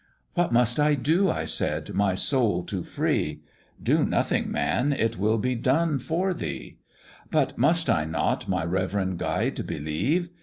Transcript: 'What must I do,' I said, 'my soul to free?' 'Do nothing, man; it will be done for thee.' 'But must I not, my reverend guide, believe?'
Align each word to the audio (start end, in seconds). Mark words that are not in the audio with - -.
'What 0.33 0.51
must 0.51 0.79
I 0.79 0.95
do,' 0.95 1.29
I 1.29 1.45
said, 1.45 1.93
'my 1.93 2.15
soul 2.15 2.63
to 2.63 2.83
free?' 2.83 3.41
'Do 3.83 4.03
nothing, 4.03 4.51
man; 4.51 4.93
it 4.93 5.19
will 5.19 5.37
be 5.37 5.53
done 5.53 5.99
for 5.99 6.33
thee.' 6.33 6.79
'But 7.29 7.55
must 7.59 7.87
I 7.87 8.05
not, 8.05 8.49
my 8.49 8.65
reverend 8.65 9.19
guide, 9.19 9.67
believe?' 9.67 10.31